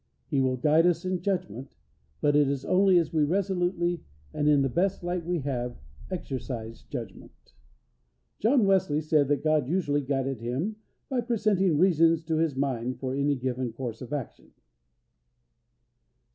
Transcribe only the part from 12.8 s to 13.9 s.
for any given